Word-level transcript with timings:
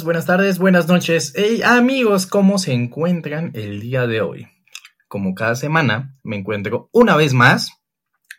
Buenas 0.00 0.24
tardes, 0.24 0.58
buenas 0.58 0.88
noches. 0.88 1.34
Hey 1.36 1.60
amigos, 1.62 2.26
¿cómo 2.26 2.56
se 2.58 2.72
encuentran 2.72 3.50
el 3.52 3.78
día 3.78 4.06
de 4.06 4.22
hoy? 4.22 4.48
Como 5.06 5.34
cada 5.34 5.54
semana, 5.54 6.16
me 6.22 6.36
encuentro 6.36 6.88
una 6.92 7.14
vez 7.14 7.34
más 7.34 7.82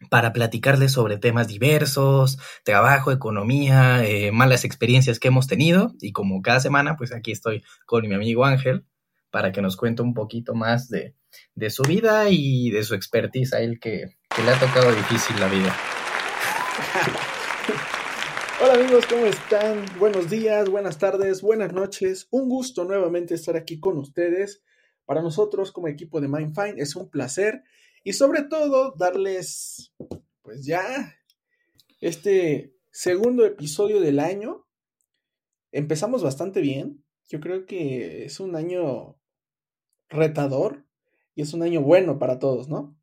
para 0.10 0.34
platicarles 0.34 0.94
sobre 0.94 1.18
temas 1.18 1.48
diversos, 1.48 2.40
trabajo, 2.66 3.12
economía, 3.12 4.04
eh, 4.04 4.32
malas 4.32 4.66
experiencias 4.66 5.20
que 5.20 5.28
hemos 5.28 5.46
tenido. 5.46 5.94
Y 6.02 6.12
como 6.12 6.42
cada 6.42 6.60
semana, 6.60 6.98
pues 6.98 7.14
aquí 7.14 7.32
estoy 7.32 7.64
con 7.86 8.08
mi 8.08 8.16
amigo 8.16 8.46
Ángel 8.46 8.88
para 9.30 9.52
que 9.52 9.62
nos 9.62 9.78
cuente 9.78 10.02
un 10.02 10.16
poquito 10.16 10.56
más 10.56 10.90
de, 10.90 11.14
su 11.70 11.84
vida 11.84 12.30
y 12.32 12.72
de 12.72 12.84
su 12.84 12.96
expertise 12.96 13.54
a 13.54 13.60
él 13.60 13.80
que, 13.80 14.16
que 14.36 14.42
le 14.42 14.50
ha 14.50 14.60
tocado 14.60 14.92
difícil 14.92 15.40
la 15.40 15.50
vida. 15.50 15.78
Hola 18.64 18.76
amigos, 18.76 19.06
¿cómo 19.08 19.26
están? 19.26 19.84
Buenos 20.00 20.30
días, 20.30 20.70
buenas 20.70 20.98
tardes, 20.98 21.42
buenas 21.42 21.74
noches. 21.74 22.30
Un 22.32 22.48
gusto 22.48 22.86
nuevamente 22.86 23.34
estar 23.34 23.58
aquí 23.58 23.78
con 23.78 23.98
ustedes. 23.98 24.64
Para 25.04 25.22
nosotros 25.22 25.74
como 25.74 25.90
equipo 25.90 26.22
de 26.22 26.30
MindFind 26.30 26.80
es 26.80 26.96
un 26.96 27.10
placer 27.10 27.66
y 28.06 28.14
sobre 28.14 28.44
todo 28.44 28.94
darles 28.98 29.94
pues 30.44 30.66
ya 30.66 31.14
este 32.00 32.74
segundo 32.90 33.46
episodio 33.46 34.00
del 34.00 34.20
año. 34.20 34.66
Empezamos 35.74 36.24
bastante 36.24 36.62
bien. 36.62 37.04
Yo 37.28 37.42
creo 37.42 37.66
que 37.66 38.24
es 38.24 38.40
un 38.40 38.56
año 38.56 39.18
retador 40.08 40.86
y 41.36 41.42
es 41.42 41.54
un 41.54 41.64
año 41.64 41.82
bueno 41.82 42.18
para 42.18 42.40
todos, 42.40 42.70
¿no? 42.70 42.96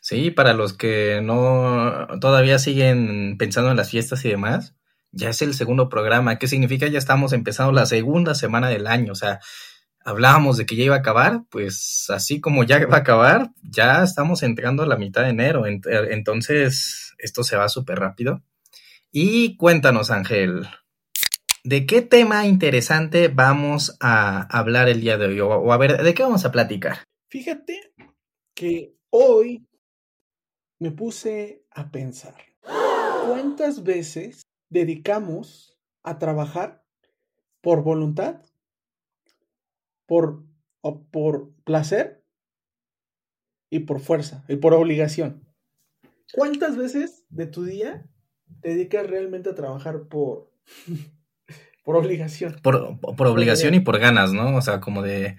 Sí, 0.00 0.32
para 0.32 0.52
los 0.52 0.72
que 0.72 1.20
no 1.22 2.08
todavía 2.20 2.58
siguen 2.58 3.36
pensando 3.38 3.70
en 3.70 3.76
las 3.76 3.90
fiestas 3.90 4.24
y 4.24 4.30
demás, 4.30 4.74
ya 5.16 5.30
es 5.30 5.42
el 5.42 5.54
segundo 5.54 5.88
programa. 5.88 6.38
¿Qué 6.38 6.46
significa? 6.46 6.86
Ya 6.86 6.98
estamos 6.98 7.32
empezando 7.32 7.72
la 7.72 7.86
segunda 7.86 8.34
semana 8.34 8.68
del 8.68 8.86
año. 8.86 9.12
O 9.12 9.16
sea, 9.16 9.40
hablábamos 10.04 10.56
de 10.58 10.66
que 10.66 10.76
ya 10.76 10.84
iba 10.84 10.94
a 10.94 11.00
acabar, 11.00 11.42
pues 11.50 12.06
así 12.10 12.40
como 12.40 12.64
ya 12.64 12.86
va 12.86 12.98
a 12.98 13.00
acabar, 13.00 13.50
ya 13.62 14.04
estamos 14.04 14.42
entrando 14.42 14.82
a 14.82 14.86
la 14.86 14.96
mitad 14.96 15.22
de 15.22 15.30
enero. 15.30 15.64
Entonces, 15.66 17.14
esto 17.18 17.42
se 17.42 17.56
va 17.56 17.68
súper 17.68 17.98
rápido. 17.98 18.42
Y 19.10 19.56
cuéntanos, 19.56 20.10
Ángel, 20.10 20.68
¿de 21.64 21.86
qué 21.86 22.02
tema 22.02 22.46
interesante 22.46 23.28
vamos 23.28 23.96
a 24.00 24.42
hablar 24.56 24.88
el 24.88 25.00
día 25.00 25.16
de 25.16 25.26
hoy? 25.26 25.40
O, 25.40 25.72
a 25.72 25.78
ver, 25.78 26.02
¿de 26.02 26.12
qué 26.14 26.22
vamos 26.22 26.44
a 26.44 26.52
platicar? 26.52 26.98
Fíjate 27.30 27.92
que 28.54 28.94
hoy 29.10 29.66
me 30.78 30.90
puse 30.90 31.64
a 31.70 31.90
pensar. 31.90 32.34
¿Cuántas 33.26 33.82
veces 33.82 34.42
dedicamos 34.68 35.78
a 36.02 36.18
trabajar 36.18 36.84
por 37.60 37.82
voluntad, 37.82 38.42
por, 40.06 40.44
por 41.10 41.52
placer 41.64 42.24
y 43.70 43.80
por 43.80 44.00
fuerza 44.00 44.44
y 44.48 44.56
por 44.56 44.74
obligación. 44.74 45.46
¿Cuántas 46.32 46.76
veces 46.76 47.24
de 47.28 47.46
tu 47.46 47.64
día 47.64 48.06
te 48.60 48.70
dedicas 48.70 49.06
realmente 49.06 49.50
a 49.50 49.54
trabajar 49.54 50.08
por, 50.08 50.52
por 51.84 51.96
obligación? 51.96 52.60
Por, 52.62 53.00
por 53.00 53.26
obligación 53.26 53.74
y 53.74 53.80
por 53.80 53.98
ganas, 53.98 54.32
¿no? 54.32 54.56
O 54.56 54.62
sea, 54.62 54.80
como 54.80 55.02
de 55.02 55.36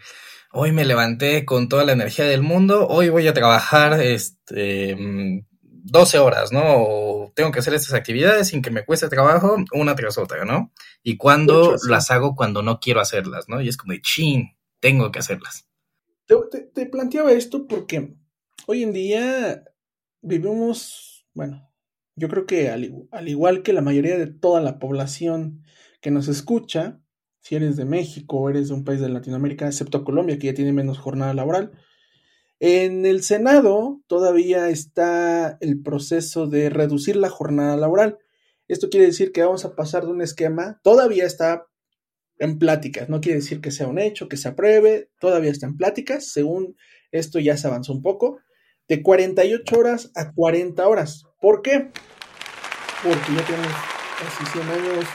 hoy 0.52 0.72
me 0.72 0.86
levanté 0.86 1.46
con 1.46 1.70
toda 1.70 1.86
la 1.86 1.94
energía 1.94 2.26
del 2.26 2.42
mundo, 2.42 2.88
hoy 2.88 3.10
voy 3.10 3.28
a 3.28 3.34
trabajar 3.34 4.02
este 4.02 5.46
12 5.90 6.20
horas, 6.20 6.52
¿no? 6.52 6.62
O 6.66 7.32
tengo 7.36 7.52
que 7.52 7.60
hacer 7.60 7.74
estas 7.74 7.94
actividades 7.94 8.50
sin 8.50 8.62
que 8.62 8.72
me 8.72 8.86
cueste 8.86 9.08
trabajo 9.08 9.56
una 9.74 9.96
tras 9.96 10.18
otra, 10.18 10.46
¿no? 10.46 10.72
Y 11.04 11.18
cuando 11.18 11.76
las 11.88 12.12
hago 12.12 12.36
cuando 12.36 12.62
no 12.62 12.80
quiero 12.80 13.00
hacerlas, 13.00 13.48
¿no? 13.48 13.62
Y 13.62 13.70
es 13.70 13.78
como 13.78 13.94
de, 13.94 14.02
chin, 14.02 14.56
tengo 14.80 15.12
que 15.12 15.20
hacerlas. 15.20 15.68
Te, 16.26 16.86
planteaba 16.88 17.32
esto 17.32 17.68
porque 17.68 18.16
hoy 18.66 18.84
en 18.84 18.92
día 18.92 19.64
vivimos, 20.22 21.26
bueno, 21.34 21.70
yo 22.16 22.28
creo 22.28 22.46
que 22.46 22.70
al, 22.70 23.08
al 23.12 23.30
igual 23.30 23.64
que 23.64 23.74
la 23.74 23.82
mayoría 23.82 24.18
de 24.18 24.28
toda 24.28 24.60
la 24.60 24.80
población 24.80 25.64
que 26.02 26.12
nos 26.12 26.28
escucha, 26.28 27.00
si 27.40 27.56
eres 27.56 27.78
de 27.78 27.86
México 27.86 28.38
o 28.38 28.50
eres 28.50 28.68
de 28.68 28.74
un 28.74 28.84
país 28.84 29.00
de 29.00 29.08
Latinoamérica, 29.08 29.68
excepto 29.68 30.04
Colombia, 30.04 30.38
que 30.38 30.48
ya 30.48 30.54
tiene 30.54 30.74
menos 30.74 31.00
jornada 31.00 31.34
laboral, 31.34 31.72
en 32.60 33.06
el 33.06 33.24
Senado 33.24 34.02
todavía 34.08 34.70
está 34.70 35.58
el 35.62 35.82
proceso 35.82 36.48
de 36.48 36.70
reducir 36.70 37.16
la 37.16 37.30
jornada 37.30 37.78
laboral. 37.78 38.18
Esto 38.68 38.90
quiere 38.90 39.06
decir 39.06 39.32
que 39.32 39.44
vamos 39.44 39.64
a 39.64 39.76
pasar 39.76 40.06
de 40.06 40.12
un 40.12 40.22
esquema, 40.22 40.82
todavía 40.84 41.26
está 41.26 41.68
en 42.40 42.60
pláticas, 42.60 43.10
no 43.10 43.22
quiere 43.22 43.40
decir 43.40 43.62
que 43.62 43.72
sea 43.72 43.88
un 43.88 43.98
hecho, 44.00 44.28
que 44.28 44.38
se 44.38 44.50
apruebe, 44.50 45.10
todavía 45.20 45.52
está 45.52 45.68
en 45.68 45.78
pláticas, 45.78 46.32
según 46.32 46.76
esto 47.12 47.40
ya 47.40 47.58
se 47.58 47.68
avanzó 47.68 47.94
un 47.94 48.02
poco, 48.02 48.40
de 48.88 49.04
48 49.04 49.80
horas 49.80 50.12
a 50.16 50.34
40 50.34 50.88
horas. 50.88 51.26
¿Por 51.40 51.62
qué? 51.62 51.92
Porque 53.04 53.36
ya 53.36 53.46
tenemos 53.46 53.72
casi 54.20 54.46
100 54.52 54.70
años 54.70 55.06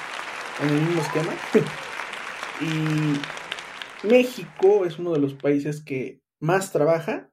en 0.63 0.69
el 0.69 0.81
mismo 0.81 1.03
esquema. 1.03 1.35
y 4.05 4.07
México 4.07 4.85
es 4.85 4.99
uno 4.99 5.13
de 5.13 5.21
los 5.21 5.35
países 5.35 5.83
que 5.83 6.21
más 6.39 6.71
trabaja 6.73 7.32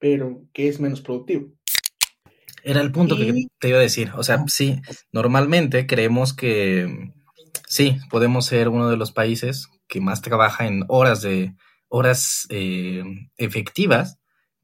pero 0.00 0.42
que 0.52 0.66
es 0.66 0.80
menos 0.80 1.00
productivo. 1.00 1.52
Era 2.64 2.80
el 2.80 2.90
punto 2.90 3.16
que 3.16 3.46
te 3.58 3.68
iba 3.68 3.78
a 3.78 3.82
decir. 3.82 4.10
O 4.16 4.24
sea, 4.24 4.44
sí, 4.48 4.80
normalmente 5.12 5.86
creemos 5.86 6.34
que 6.34 7.12
sí, 7.68 7.98
podemos 8.10 8.46
ser 8.46 8.68
uno 8.68 8.90
de 8.90 8.96
los 8.96 9.12
países 9.12 9.68
que 9.86 10.00
más 10.00 10.20
trabaja 10.20 10.66
en 10.66 10.84
horas 10.88 11.22
de 11.22 11.54
horas 11.88 12.46
eh, 12.50 13.02
efectivas, 13.36 14.18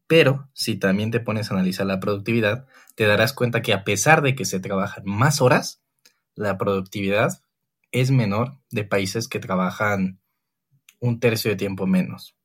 pero 0.06 0.48
si 0.54 0.76
también 0.76 1.10
te 1.10 1.20
pones 1.20 1.50
a 1.50 1.54
analizar 1.54 1.86
la 1.86 2.00
productividad, 2.00 2.66
te 2.94 3.04
darás 3.04 3.32
cuenta 3.32 3.62
que 3.62 3.72
a 3.72 3.84
pesar 3.84 4.22
de 4.22 4.34
que 4.34 4.44
se 4.44 4.60
trabajan 4.60 5.02
más 5.04 5.40
horas, 5.40 5.82
la 6.34 6.56
productividad 6.56 7.42
es 7.90 8.10
menor 8.10 8.60
de 8.70 8.84
países 8.84 9.26
que 9.26 9.40
trabajan 9.40 10.20
un 11.00 11.18
tercio 11.18 11.50
de 11.50 11.56
tiempo 11.56 11.86
menos. 11.86 12.35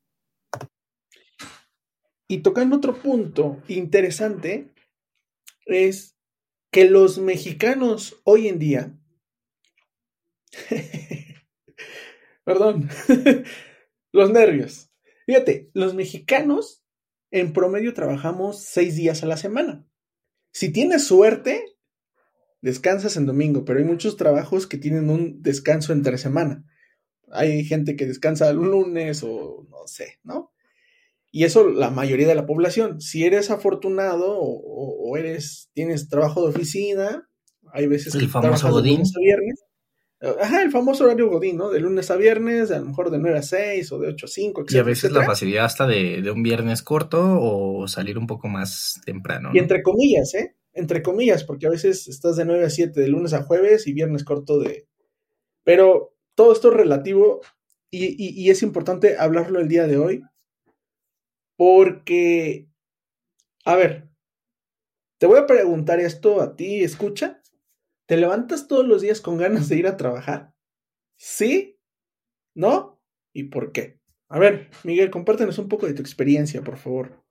Y 2.32 2.44
tocando 2.44 2.78
otro 2.78 2.96
punto 2.96 3.62
interesante, 3.68 4.70
es 5.66 6.16
que 6.72 6.86
los 6.86 7.18
mexicanos 7.18 8.22
hoy 8.24 8.48
en 8.48 8.58
día, 8.58 8.98
perdón, 12.46 12.88
los 14.14 14.32
nervios. 14.32 14.90
Fíjate, 15.26 15.72
los 15.74 15.94
mexicanos 15.94 16.86
en 17.32 17.52
promedio 17.52 17.94
trabajamos 17.94 18.64
seis 18.64 18.96
días 18.96 19.24
a 19.24 19.26
la 19.26 19.36
semana. 19.36 19.86
Si 20.54 20.72
tienes 20.72 21.04
suerte, 21.04 21.66
descansas 22.62 23.18
en 23.18 23.26
domingo, 23.26 23.66
pero 23.66 23.80
hay 23.80 23.86
muchos 23.86 24.16
trabajos 24.16 24.68
que 24.68 24.78
tienen 24.78 25.10
un 25.10 25.44
descanso 25.44 25.92
entre 25.92 26.18
semana. 26.18 26.64
Hay 27.30 27.66
gente 27.66 27.98
que 27.98 28.06
descansa 28.06 28.50
el 28.50 28.56
lunes 28.56 29.22
o 29.22 29.68
no 29.70 29.86
sé, 29.86 30.20
¿no? 30.24 30.54
Y 31.32 31.46
eso 31.46 31.68
la 31.70 31.90
mayoría 31.90 32.28
de 32.28 32.36
la 32.36 32.46
población. 32.46 33.00
Si 33.00 33.24
eres 33.24 33.52
afortunado 33.52 34.38
o, 34.38 35.18
eres, 35.18 35.70
tienes 35.74 36.10
trabajo 36.10 36.44
de 36.44 36.50
oficina, 36.50 37.30
hay 37.72 37.88
veces 37.88 38.14
el 38.16 38.28
famoso 38.28 38.70
Godín. 38.70 38.92
De 38.92 38.98
lunes 38.98 39.14
a 39.16 39.20
viernes. 39.22 39.64
Ajá, 40.40 40.62
el 40.62 40.72
famoso 40.72 41.06
horario 41.06 41.30
Godín, 41.30 41.58
¿no? 41.58 41.70
De 41.70 41.80
lunes 41.80 42.12
a 42.12 42.16
viernes, 42.16 42.70
a 42.70 42.80
lo 42.80 42.86
mejor 42.86 43.10
de 43.10 43.18
9 43.18 43.40
a 43.40 43.42
6 43.42 43.92
o 43.94 44.00
de 44.00 44.10
8 44.10 44.26
a 44.26 44.30
5, 44.30 44.62
etc. 44.62 44.72
Y 44.72 44.78
a 44.78 44.84
veces 44.84 45.12
la 45.12 45.24
facilidad 45.24 45.66
hasta 45.66 45.88
de, 45.88 46.30
un 46.30 46.44
viernes 46.44 46.84
corto 46.84 47.40
o 47.42 47.88
salir 47.88 48.18
un 48.18 48.28
poco 48.28 48.48
más 48.48 49.02
temprano. 49.06 49.50
Y 49.54 49.58
entre 49.58 49.82
comillas, 49.82 50.34
¿eh? 50.36 50.56
Entre 50.74 51.02
comillas, 51.02 51.44
porque 51.44 51.66
a 51.66 51.72
veces 51.72 52.08
estás 52.08 52.36
de 52.36 52.46
9 52.46 52.66
a 52.66 52.70
7 52.70 53.00
de 53.00 53.08
lunes 53.08 53.34
a 53.34 53.44
jueves 53.44 53.88
y 53.88 53.94
viernes 53.94 54.24
corto 54.24 54.60
de... 54.60 54.88
Pero 55.64 56.14
todo 56.36 56.54
esto 56.54 56.70
es 56.70 56.76
relativo 56.76 57.42
y 57.94 58.50
es 58.50 58.64
importante 58.64 59.18
hablarlo 59.18 59.60
el 59.60 59.68
día 59.68 59.86
de 59.86 59.98
hoy 59.98 60.24
porque, 61.64 62.72
a 63.66 63.76
ver, 63.76 64.10
te 65.20 65.28
voy 65.28 65.38
a 65.38 65.46
preguntar 65.46 66.00
esto 66.00 66.42
a 66.42 66.56
ti, 66.56 66.84
escucha. 66.84 67.40
¿Te 68.08 68.18
levantas 68.18 68.68
todos 68.68 68.88
los 68.88 69.04
días 69.04 69.22
con 69.22 69.38
ganas 69.38 69.70
de 69.70 69.76
ir 69.76 69.86
a 69.86 69.96
trabajar? 69.96 70.56
¿Sí? 71.18 71.80
¿No? 72.56 73.00
¿Y 73.32 73.44
por 73.44 73.74
qué? 73.74 74.00
A 74.28 74.40
ver, 74.40 74.72
Miguel, 74.84 75.12
compártenos 75.12 75.60
un 75.60 75.70
poco 75.70 75.86
de 75.86 75.94
tu 75.94 76.02
experiencia, 76.02 76.64
por 76.64 76.78
favor. 76.78 77.24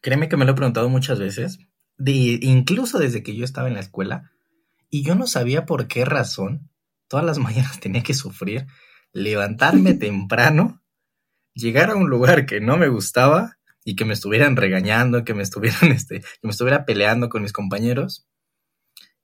Créeme 0.00 0.28
que 0.28 0.36
me 0.36 0.44
lo 0.44 0.52
he 0.52 0.54
preguntado 0.54 0.88
muchas 0.88 1.18
veces, 1.18 1.58
incluso 1.98 3.00
desde 3.00 3.24
que 3.24 3.34
yo 3.34 3.44
estaba 3.44 3.66
en 3.66 3.74
la 3.74 3.80
escuela, 3.80 4.30
y 4.88 5.02
yo 5.02 5.16
no 5.16 5.26
sabía 5.26 5.66
por 5.66 5.88
qué 5.88 6.04
razón 6.04 6.70
todas 7.08 7.26
las 7.26 7.38
mañanas 7.40 7.80
tenía 7.80 8.04
que 8.04 8.14
sufrir 8.14 8.68
levantarme 9.12 9.94
temprano 9.98 10.81
llegar 11.54 11.90
a 11.90 11.96
un 11.96 12.08
lugar 12.08 12.46
que 12.46 12.60
no 12.60 12.76
me 12.76 12.88
gustaba 12.88 13.58
y 13.84 13.96
que 13.96 14.04
me 14.04 14.14
estuvieran 14.14 14.56
regañando, 14.56 15.24
que 15.24 15.34
me 15.34 15.42
estuvieran, 15.42 15.90
este, 15.92 16.20
que 16.20 16.40
me 16.42 16.50
estuviera 16.50 16.84
peleando 16.84 17.28
con 17.28 17.42
mis 17.42 17.52
compañeros, 17.52 18.26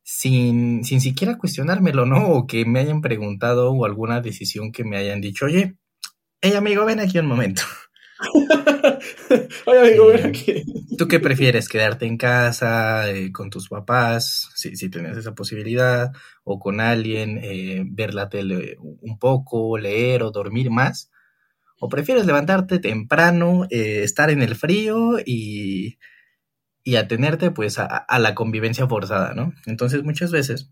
sin, 0.02 0.84
sin 0.84 1.00
siquiera 1.00 1.38
cuestionármelo, 1.38 2.06
¿no? 2.06 2.28
O 2.30 2.46
que 2.46 2.64
me 2.64 2.80
hayan 2.80 3.02
preguntado 3.02 3.72
o 3.72 3.84
alguna 3.84 4.20
decisión 4.20 4.72
que 4.72 4.84
me 4.84 4.96
hayan 4.96 5.20
dicho, 5.20 5.46
oye, 5.46 5.76
hey 6.40 6.54
amigo, 6.54 6.84
ven 6.84 7.00
aquí 7.00 7.18
un 7.18 7.26
momento. 7.26 7.62
Oye, 9.66 9.78
amigo, 9.78 10.06
ven 10.08 10.26
eh, 10.26 10.28
aquí. 10.28 10.64
¿Tú 10.96 11.06
qué 11.06 11.20
prefieres? 11.20 11.68
¿Quedarte 11.68 12.06
en 12.06 12.16
casa 12.16 13.08
eh, 13.10 13.30
con 13.30 13.50
tus 13.50 13.68
papás, 13.68 14.50
si, 14.54 14.74
si 14.76 14.90
tienes 14.90 15.16
esa 15.16 15.34
posibilidad, 15.34 16.10
o 16.42 16.58
con 16.58 16.80
alguien, 16.80 17.38
eh, 17.42 17.84
ver 17.86 18.14
la 18.14 18.28
tele 18.28 18.76
un 18.80 19.18
poco, 19.18 19.78
leer 19.78 20.22
o 20.22 20.30
dormir 20.30 20.70
más? 20.70 21.10
¿O 21.80 21.88
prefieres 21.88 22.26
levantarte 22.26 22.78
temprano, 22.78 23.66
estar 23.70 24.30
en 24.30 24.42
el 24.42 24.56
frío 24.56 25.18
y, 25.24 25.98
y 26.82 26.96
atenerte 26.96 27.50
pues 27.50 27.78
a, 27.78 27.84
a, 27.84 28.18
la 28.18 28.34
convivencia 28.34 28.86
forzada, 28.86 29.34
¿no? 29.34 29.52
Entonces 29.66 30.02
muchas 30.04 30.32
veces, 30.32 30.70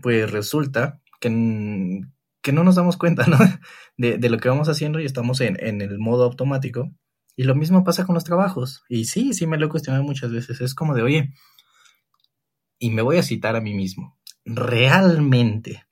pues 0.00 0.30
resulta 0.30 1.00
que, 1.20 2.00
que 2.40 2.52
no 2.52 2.64
nos 2.64 2.76
damos 2.76 2.96
cuenta, 2.96 3.26
¿no? 3.26 3.36
De, 3.96 4.16
de, 4.16 4.30
lo 4.30 4.38
que 4.38 4.48
vamos 4.48 4.68
haciendo 4.68 5.00
y 5.00 5.04
estamos 5.04 5.40
en, 5.40 5.56
en, 5.58 5.82
el 5.82 5.98
modo 5.98 6.22
automático. 6.22 6.92
Y 7.34 7.42
lo 7.42 7.56
mismo 7.56 7.82
pasa 7.82 8.06
con 8.06 8.14
los 8.14 8.22
trabajos. 8.22 8.84
Y 8.88 9.06
sí, 9.06 9.32
sí 9.32 9.48
me 9.48 9.58
lo 9.58 9.66
he 9.66 9.68
cuestionado 9.68 10.04
muchas 10.04 10.30
veces. 10.30 10.60
Es 10.60 10.72
como 10.72 10.94
de, 10.94 11.02
oye, 11.02 11.34
y 12.78 12.90
me 12.90 13.02
voy 13.02 13.16
a 13.16 13.24
citar 13.24 13.56
a 13.56 13.60
mí 13.60 13.74
mismo. 13.74 14.16
¿Realmente 14.44 15.84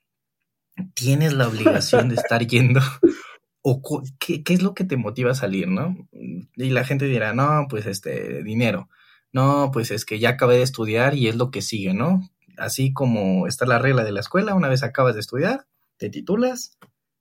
tienes 0.94 1.32
la 1.32 1.48
obligación 1.48 2.08
de 2.08 2.14
estar 2.14 2.46
yendo? 2.46 2.80
¿O 3.68 3.82
qué, 4.20 4.44
qué 4.44 4.54
es 4.54 4.62
lo 4.62 4.74
que 4.74 4.84
te 4.84 4.96
motiva 4.96 5.32
a 5.32 5.34
salir, 5.34 5.66
no? 5.66 6.08
Y 6.12 6.70
la 6.70 6.84
gente 6.84 7.06
dirá, 7.06 7.34
no, 7.34 7.66
pues 7.68 7.86
este, 7.86 8.44
dinero. 8.44 8.88
No, 9.32 9.70
pues 9.72 9.90
es 9.90 10.04
que 10.04 10.20
ya 10.20 10.30
acabé 10.30 10.58
de 10.58 10.62
estudiar 10.62 11.16
y 11.16 11.26
es 11.26 11.34
lo 11.34 11.50
que 11.50 11.62
sigue, 11.62 11.92
¿no? 11.92 12.20
Así 12.56 12.92
como 12.92 13.48
está 13.48 13.66
la 13.66 13.80
regla 13.80 14.04
de 14.04 14.12
la 14.12 14.20
escuela, 14.20 14.54
una 14.54 14.68
vez 14.68 14.84
acabas 14.84 15.14
de 15.14 15.20
estudiar, 15.20 15.66
te 15.96 16.10
titulas, 16.10 16.78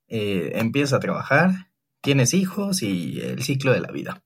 eh, 0.08 0.52
empiezas 0.54 0.94
a 0.94 1.00
trabajar, 1.00 1.72
tienes 2.02 2.36
hijos 2.36 2.84
y 2.84 3.20
el 3.22 3.42
ciclo 3.42 3.74
de 3.74 3.82
la 3.82 3.90
vida. 3.90 4.24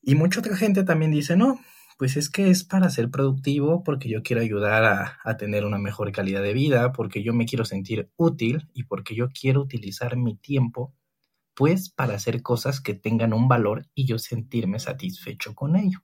Y 0.00 0.14
mucha 0.14 0.40
otra 0.40 0.56
gente 0.56 0.84
también 0.84 1.10
dice, 1.10 1.36
no, 1.36 1.60
pues 1.98 2.16
es 2.16 2.30
que 2.30 2.48
es 2.48 2.62
para 2.62 2.88
ser 2.90 3.10
productivo 3.10 3.82
porque 3.82 4.08
yo 4.08 4.22
quiero 4.22 4.40
ayudar 4.40 4.84
a, 4.84 5.18
a, 5.24 5.36
tener 5.36 5.64
una 5.64 5.78
mejor 5.78 6.12
calidad 6.12 6.42
de 6.42 6.52
vida, 6.54 6.92
porque 6.92 7.24
yo 7.24 7.34
me 7.34 7.44
quiero 7.44 7.64
sentir 7.64 8.08
útil 8.16 8.68
y 8.72 8.84
porque 8.84 9.16
yo 9.16 9.28
quiero 9.30 9.60
utilizar 9.60 10.16
mi 10.16 10.36
tiempo, 10.36 10.94
pues 11.54 11.90
para 11.90 12.14
hacer 12.14 12.40
cosas 12.40 12.80
que 12.80 12.94
tengan 12.94 13.32
un 13.32 13.48
valor 13.48 13.88
y 13.94 14.06
yo 14.06 14.20
sentirme 14.20 14.78
satisfecho 14.78 15.56
con 15.56 15.74
ello. 15.74 15.98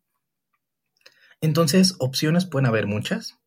Entonces, 1.41 1.94
opciones 2.00 2.44
pueden 2.44 2.67
haber 2.67 2.88
muchas. 2.88 3.38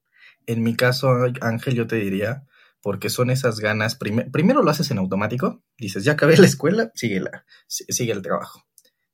En 0.45 0.63
mi 0.63 0.73
caso, 0.73 1.11
Ángel, 1.41 1.75
yo 1.75 1.85
te 1.85 1.97
diría, 1.97 2.45
porque 2.81 3.09
son 3.09 3.29
esas 3.29 3.59
ganas, 3.59 3.95
prim 3.95 4.31
primero 4.31 4.63
lo 4.63 4.71
haces 4.71 4.89
en 4.91 4.99
automático, 4.99 5.61
dices, 5.77 6.05
ya 6.05 6.13
acabé 6.13 6.37
la 6.37 6.45
escuela, 6.45 6.91
sigue, 6.95 7.19
la, 7.19 7.43
sigue 7.67 8.13
el 8.13 8.21
trabajo. 8.21 8.65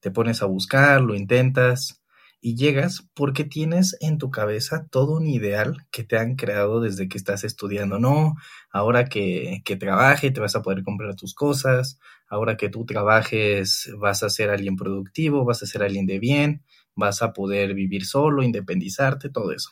Te 0.01 0.11
pones 0.11 0.43
a 0.43 0.45
buscar, 0.45 1.01
lo 1.01 1.15
intentas 1.15 2.02
y 2.45 2.57
llegas 2.57 3.07
porque 3.13 3.45
tienes 3.45 3.95
en 4.01 4.17
tu 4.17 4.29
cabeza 4.29 4.85
todo 4.91 5.13
un 5.15 5.27
ideal 5.27 5.77
que 5.91 6.03
te 6.03 6.17
han 6.17 6.35
creado 6.35 6.81
desde 6.81 7.07
que 7.07 7.17
estás 7.17 7.45
estudiando. 7.45 7.99
No, 7.99 8.35
ahora 8.69 9.05
que, 9.05 9.61
que 9.63 9.77
trabaje 9.77 10.29
te 10.29 10.41
vas 10.41 10.53
a 10.57 10.61
poder 10.61 10.83
comprar 10.83 11.15
tus 11.15 11.33
cosas, 11.33 11.99
ahora 12.27 12.57
que 12.57 12.67
tú 12.67 12.85
trabajes 12.85 13.89
vas 13.97 14.23
a 14.23 14.29
ser 14.29 14.49
alguien 14.49 14.75
productivo, 14.75 15.45
vas 15.45 15.63
a 15.63 15.65
ser 15.65 15.83
alguien 15.83 16.05
de 16.05 16.19
bien, 16.19 16.65
vas 16.95 17.21
a 17.21 17.31
poder 17.31 17.73
vivir 17.75 18.05
solo, 18.05 18.43
independizarte, 18.43 19.29
todo 19.29 19.53
eso. 19.53 19.69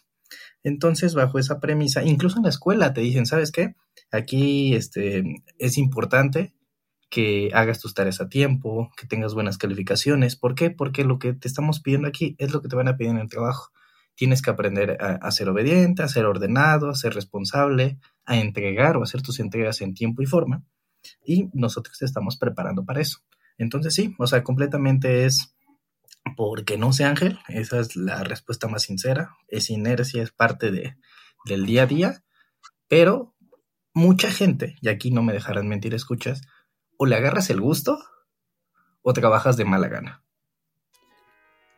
Entonces, 0.64 1.14
bajo 1.14 1.40
esa 1.40 1.60
premisa, 1.60 2.04
incluso 2.04 2.38
en 2.38 2.44
la 2.44 2.50
escuela 2.50 2.94
te 2.94 3.02
dicen, 3.02 3.26
¿sabes 3.26 3.52
qué? 3.52 3.76
Aquí 4.12 4.76
este, 4.76 5.44
es 5.58 5.78
importante 5.78 6.54
que 7.12 7.52
hagas 7.54 7.82
tus 7.82 7.94
tareas 7.94 8.22
a 8.22 8.30
tiempo, 8.30 8.90
que 8.96 9.06
tengas 9.06 9.34
buenas 9.34 9.58
calificaciones. 9.58 10.38
¿Por 10.38 10.56
qué? 10.56 10.72
Porque 10.72 11.04
lo 11.04 11.20
que 11.20 11.34
te 11.34 11.50
estamos 11.50 11.82
pidiendo 11.82 12.08
aquí 12.08 12.36
es 12.40 12.54
lo 12.54 12.62
que 12.62 12.70
te 12.70 12.76
van 12.78 12.88
a 12.88 12.96
pedir 12.96 13.12
en 13.12 13.18
el 13.18 13.30
trabajo. 13.30 13.72
Tienes 14.16 14.42
que 14.42 14.50
aprender 14.50 14.98
a, 15.02 15.30
ser 15.32 15.50
obediente, 15.50 16.04
a 16.04 16.08
ser 16.08 16.26
ordenado, 16.26 16.90
a 16.90 16.96
ser 16.96 17.14
responsable, 17.14 18.00
a 18.26 18.38
entregar 18.38 18.96
o 18.96 19.04
hacer 19.04 19.22
tus 19.22 19.42
entregas 19.42 19.82
en 19.82 19.94
tiempo 19.94 20.22
y 20.22 20.26
forma. 20.26 20.64
Y 21.26 21.50
nosotros 21.54 21.98
te 21.98 22.06
estamos 22.06 22.38
preparando 22.38 22.86
para 22.86 23.02
eso. 23.02 23.20
Entonces 23.58 23.94
sí, 23.94 24.16
o 24.18 24.26
sea, 24.26 24.42
completamente 24.42 25.26
es 25.26 25.54
porque 26.38 26.78
no 26.78 26.94
sé, 26.94 27.04
Ángel, 27.04 27.40
esa 27.50 27.80
es 27.82 27.98
la 27.98 28.24
respuesta 28.24 28.70
más 28.70 28.84
sincera. 28.84 29.36
Es 29.50 29.70
inercia, 29.70 30.24
es 30.24 30.32
parte 30.32 30.72
de, 30.72 30.96
del 31.46 31.66
día 31.66 31.84
a 31.84 31.88
día, 31.88 32.24
pero 32.88 33.36
mucha 33.94 34.32
gente, 34.32 34.78
y 34.80 34.88
aquí 34.88 35.12
no 35.12 35.24
me 35.24 35.34
dejarán 35.34 35.68
mentir, 35.68 35.94
escuchas, 35.94 36.42
o 37.02 37.08
le 37.08 37.16
agarras 37.16 37.50
el 37.50 37.60
gusto 37.60 37.98
o 39.02 39.12
trabajas 39.12 39.58
de 39.58 39.66
mala 39.66 39.88
gana. 39.88 40.24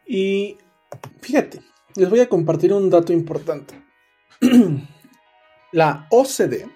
Y 0.06 0.58
fíjate, 1.22 1.62
les 1.96 2.10
voy 2.10 2.20
a 2.20 2.28
compartir 2.28 2.74
un 2.74 2.90
dato 2.90 3.14
importante. 3.14 3.82
la 5.72 6.08
OCDE, 6.12 6.68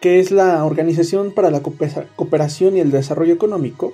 que 0.00 0.20
es 0.20 0.30
la 0.30 0.64
Organización 0.64 1.34
para 1.34 1.50
la 1.50 1.60
Cooperación 1.60 2.78
y 2.78 2.80
el 2.80 2.90
Desarrollo 2.90 3.34
Económico, 3.34 3.92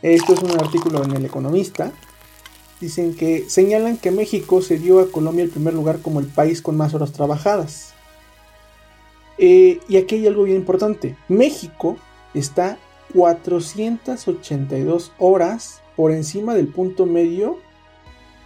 esto 0.00 0.32
es 0.32 0.42
un 0.42 0.52
artículo 0.52 1.04
en 1.04 1.14
El 1.14 1.26
Economista. 1.26 1.92
Dicen 2.80 3.14
que 3.14 3.50
señalan 3.50 3.98
que 3.98 4.10
México 4.10 4.62
se 4.62 4.78
dio 4.78 4.98
a 5.00 5.12
Colombia 5.12 5.44
el 5.44 5.50
primer 5.50 5.74
lugar 5.74 6.00
como 6.00 6.20
el 6.20 6.26
país 6.26 6.62
con 6.62 6.78
más 6.78 6.94
horas 6.94 7.12
trabajadas. 7.12 7.92
Eh, 9.42 9.80
y 9.88 9.96
aquí 9.96 10.16
hay 10.16 10.26
algo 10.26 10.42
bien 10.42 10.58
importante. 10.58 11.16
México 11.28 11.96
está 12.34 12.76
482 13.14 15.12
horas 15.18 15.80
por 15.96 16.12
encima 16.12 16.54
del 16.54 16.68
punto 16.68 17.06
medio 17.06 17.58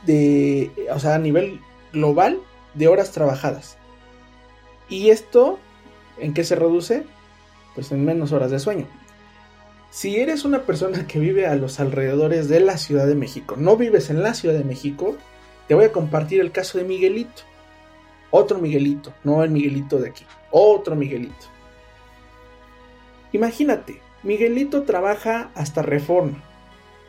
de, 0.06 0.70
o 0.92 1.00
sea, 1.00 1.16
a 1.16 1.18
nivel 1.18 1.60
global 1.92 2.38
de 2.74 2.86
horas 2.86 3.10
trabajadas. 3.10 3.76
¿Y 4.88 5.10
esto 5.10 5.58
en 6.16 6.32
qué 6.32 6.44
se 6.44 6.54
reduce? 6.54 7.02
Pues 7.74 7.90
en 7.90 8.04
menos 8.04 8.30
horas 8.30 8.52
de 8.52 8.60
sueño. 8.60 8.86
Si 9.90 10.16
eres 10.16 10.44
una 10.44 10.62
persona 10.62 11.08
que 11.08 11.18
vive 11.18 11.48
a 11.48 11.56
los 11.56 11.80
alrededores 11.80 12.48
de 12.48 12.60
la 12.60 12.78
Ciudad 12.78 13.08
de 13.08 13.16
México, 13.16 13.56
no 13.58 13.76
vives 13.76 14.10
en 14.10 14.22
la 14.22 14.34
Ciudad 14.34 14.56
de 14.56 14.64
México, 14.64 15.16
te 15.66 15.74
voy 15.74 15.86
a 15.86 15.92
compartir 15.92 16.40
el 16.40 16.52
caso 16.52 16.78
de 16.78 16.84
Miguelito. 16.84 17.42
Otro 18.36 18.58
Miguelito, 18.58 19.14
no 19.22 19.44
el 19.44 19.50
Miguelito 19.50 20.00
de 20.00 20.08
aquí, 20.08 20.26
otro 20.50 20.96
Miguelito. 20.96 21.46
Imagínate, 23.30 24.00
Miguelito 24.24 24.82
trabaja 24.82 25.52
hasta 25.54 25.82
reforma 25.82 26.42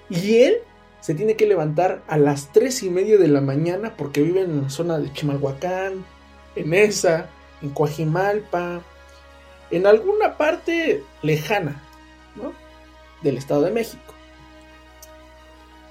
y 0.07 0.43
él 0.43 0.57
se 0.99 1.15
tiene 1.15 1.35
que 1.35 1.47
levantar 1.47 2.03
a 2.07 2.19
las 2.19 2.51
3 2.51 2.83
y 2.83 2.89
media 2.91 3.17
de 3.17 3.27
la 3.27 3.41
mañana 3.41 3.97
porque 3.97 4.21
vive 4.21 4.41
en 4.41 4.61
la 4.61 4.69
zona 4.69 4.99
de 4.99 5.11
Chimalhuacán, 5.13 6.05
en 6.55 6.73
esa, 6.75 7.27
en 7.63 7.71
Coajimalpa, 7.71 8.83
en 9.71 9.87
alguna 9.87 10.37
parte 10.37 11.03
lejana, 11.23 11.81
¿no? 12.35 12.53
del 13.23 13.37
Estado 13.39 13.63
de 13.63 13.71
México. 13.71 14.13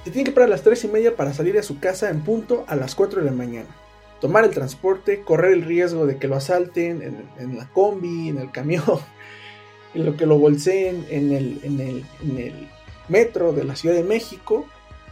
Se 0.05 0.13
tiene 0.13 0.27
que 0.27 0.33
parar 0.33 0.47
a 0.47 0.51
las 0.51 0.63
3 0.63 0.85
y 0.85 0.87
media 0.87 1.17
para 1.17 1.35
salir 1.35 1.55
de 1.55 1.65
su 1.65 1.81
casa 1.81 2.09
en 2.09 2.23
punto 2.23 2.65
a 2.69 2.77
las 2.77 2.95
4 2.95 3.19
de 3.19 3.27
la 3.27 3.37
mañana. 3.37 3.84
Tomar 4.21 4.45
el 4.45 4.51
transporte, 4.51 5.23
correr 5.23 5.53
el 5.53 5.65
riesgo 5.65 6.07
de 6.07 6.19
que 6.19 6.29
lo 6.29 6.37
asalten 6.37 7.29
en, 7.39 7.57
la 7.57 7.69
combi, 7.69 8.29
en 8.29 8.39
el 8.39 8.51
camión, 8.51 8.83
en 9.95 10.05
lo 10.05 10.17
que 10.17 10.27
lo 10.27 10.39
bolseen 10.39 11.07
en 11.11 11.33
el, 11.33 11.61
en, 11.63 12.39
el, 12.39 12.69
metro 13.09 13.53
de 13.53 13.65
la 13.65 13.77
Ciudad 13.77 13.95
de 13.95 14.03
México, 14.03 14.67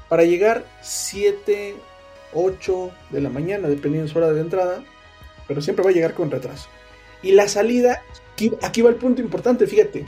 para 0.09 0.25
llegar 0.25 0.65
7, 0.81 1.75
8 2.33 2.91
de 3.11 3.21
la 3.21 3.29
mañana, 3.29 3.69
dependiendo 3.69 4.07
de 4.07 4.13
su 4.13 4.19
hora 4.19 4.33
de 4.33 4.41
entrada, 4.41 4.83
pero 5.47 5.61
siempre 5.61 5.85
va 5.85 5.91
a 5.91 5.95
llegar 5.95 6.15
con 6.15 6.31
retraso. 6.31 6.69
Y 7.23 7.33
la 7.33 7.49
salida, 7.49 8.03
aquí, 8.33 8.53
aquí 8.63 8.81
va 8.81 8.89
el 8.89 8.97
punto 8.97 9.21
importante, 9.21 9.67
fíjate, 9.67 10.07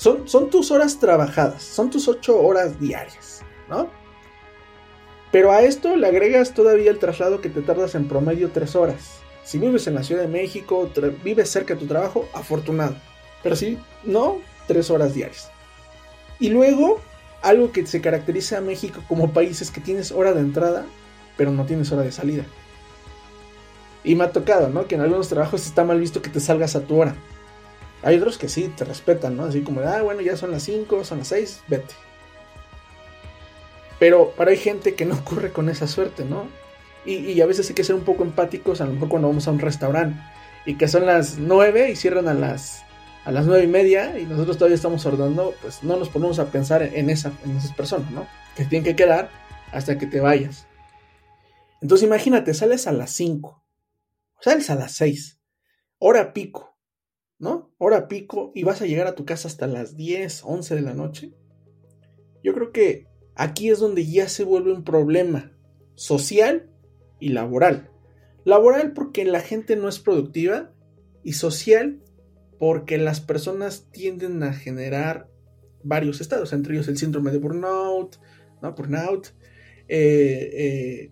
son, 0.00 0.48
tus 0.48 0.70
horas 0.70 0.98
trabajadas, 0.98 1.62
son 1.62 1.90
tus 1.90 2.08
ocho 2.08 2.40
horas 2.40 2.80
diarias, 2.80 3.42
¿no? 3.68 3.90
Pero 5.32 5.52
a 5.52 5.62
esto 5.62 5.96
le 5.96 6.08
agregas 6.08 6.54
todavía 6.54 6.90
el 6.90 6.98
traslado 6.98 7.40
que 7.40 7.48
te 7.48 7.62
tardas 7.62 7.94
en 7.94 8.08
promedio 8.08 8.50
tres 8.50 8.74
horas. 8.74 9.20
Si 9.44 9.58
vives 9.58 9.86
en 9.86 9.94
la 9.94 10.02
Ciudad 10.02 10.22
de 10.22 10.28
México, 10.28 10.90
vives 11.22 11.50
cerca 11.50 11.74
de 11.74 11.80
tu 11.80 11.86
trabajo, 11.86 12.28
afortunado. 12.32 12.96
Pero 13.42 13.56
si 13.56 13.78
no, 14.04 14.38
tres 14.66 14.90
horas 14.90 15.14
diarias. 15.14 15.50
Y 16.38 16.50
luego, 16.50 17.00
algo 17.42 17.70
que 17.72 17.86
se 17.86 18.00
caracteriza 18.00 18.58
a 18.58 18.60
México 18.60 19.02
como 19.08 19.32
país 19.32 19.62
es 19.62 19.70
que 19.70 19.80
tienes 19.80 20.10
hora 20.12 20.32
de 20.32 20.40
entrada, 20.40 20.84
pero 21.36 21.52
no 21.52 21.64
tienes 21.64 21.90
hora 21.92 22.02
de 22.02 22.12
salida. 22.12 22.44
Y 24.02 24.14
me 24.14 24.24
ha 24.24 24.32
tocado, 24.32 24.68
¿no? 24.68 24.86
Que 24.86 24.94
en 24.94 25.02
algunos 25.02 25.28
trabajos 25.28 25.66
está 25.66 25.84
mal 25.84 26.00
visto 26.00 26.22
que 26.22 26.30
te 26.30 26.40
salgas 26.40 26.74
a 26.74 26.80
tu 26.80 27.00
hora. 27.00 27.14
Hay 28.02 28.16
otros 28.16 28.38
que 28.38 28.48
sí 28.48 28.72
te 28.76 28.84
respetan, 28.84 29.36
¿no? 29.36 29.44
Así 29.44 29.60
como, 29.60 29.80
ah, 29.82 30.02
bueno, 30.02 30.22
ya 30.22 30.36
son 30.36 30.50
las 30.50 30.62
5, 30.62 31.04
son 31.04 31.18
las 31.18 31.28
6, 31.28 31.62
vete. 31.68 31.94
Pero, 34.00 34.32
para 34.32 34.50
hay 34.50 34.56
gente 34.56 34.94
que 34.96 35.04
no 35.04 35.14
ocurre 35.20 35.52
con 35.52 35.68
esa 35.68 35.86
suerte, 35.86 36.24
¿no? 36.24 36.48
Y, 37.06 37.40
a 37.40 37.46
veces 37.46 37.68
hay 37.68 37.74
que 37.74 37.84
ser 37.84 37.94
un 37.94 38.02
poco 38.02 38.24
empáticos, 38.24 38.80
a 38.80 38.86
lo 38.86 38.92
mejor 38.92 39.08
cuando 39.08 39.28
vamos 39.28 39.48
a 39.48 39.52
un 39.52 39.58
restaurante 39.58 40.20
y 40.66 40.76
que 40.76 40.86
son 40.86 41.06
las 41.06 41.38
nueve 41.38 41.90
y 41.90 41.96
cierran 41.96 42.28
a 42.28 42.34
las 42.34 42.82
a 43.24 43.32
las 43.32 43.46
nueve 43.46 43.64
y 43.64 43.66
media 43.66 44.18
y 44.18 44.24
nosotros 44.24 44.58
todavía 44.58 44.74
estamos 44.74 45.04
ordenando, 45.06 45.54
pues 45.62 45.82
no 45.82 45.96
nos 45.96 46.10
ponemos 46.10 46.38
a 46.38 46.50
pensar 46.50 46.82
en, 46.82 47.08
esa, 47.08 47.32
en 47.44 47.56
esas 47.56 47.72
personas, 47.72 48.10
¿no? 48.10 48.26
Que 48.54 48.64
tienen 48.64 48.84
que 48.84 48.96
quedar 48.96 49.30
hasta 49.72 49.96
que 49.98 50.06
te 50.06 50.20
vayas. 50.20 50.66
Entonces 51.80 52.06
imagínate, 52.06 52.52
sales 52.52 52.86
a 52.86 52.92
las 52.92 53.12
5, 53.12 53.64
sales 54.40 54.68
a 54.68 54.74
las 54.74 54.92
6, 54.92 55.38
hora 55.98 56.34
pico, 56.34 56.78
¿no? 57.38 57.74
Hora 57.78 58.08
pico 58.08 58.52
y 58.54 58.64
vas 58.64 58.82
a 58.82 58.86
llegar 58.86 59.06
a 59.06 59.14
tu 59.14 59.24
casa 59.24 59.48
hasta 59.48 59.66
las 59.66 59.96
10, 59.96 60.42
11 60.44 60.74
de 60.74 60.82
la 60.82 60.94
noche. 60.94 61.32
Yo 62.42 62.52
creo 62.54 62.72
que 62.72 63.09
aquí 63.40 63.70
es 63.70 63.78
donde 63.78 64.04
ya 64.04 64.28
se 64.28 64.44
vuelve 64.44 64.70
un 64.70 64.84
problema 64.84 65.50
social 65.94 66.68
y 67.20 67.30
laboral. 67.30 67.88
Laboral 68.44 68.92
porque 68.92 69.24
la 69.24 69.40
gente 69.40 69.76
no 69.76 69.88
es 69.88 69.98
productiva 69.98 70.70
y 71.24 71.32
social 71.32 72.02
porque 72.58 72.98
las 72.98 73.22
personas 73.22 73.88
tienden 73.92 74.42
a 74.42 74.52
generar 74.52 75.30
varios 75.82 76.20
estados, 76.20 76.52
entre 76.52 76.74
ellos 76.74 76.88
el 76.88 76.98
síndrome 76.98 77.30
de 77.30 77.38
burnout, 77.38 78.16
¿no? 78.60 78.74
burnout, 78.74 79.28
eh, 79.88 80.50
eh, 80.52 81.10